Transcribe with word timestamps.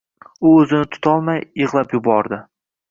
U 0.51 0.53
o`zini 0.61 0.89
tutolmay 0.95 1.41
yig`lab 1.63 1.97
yubordi 1.99 2.45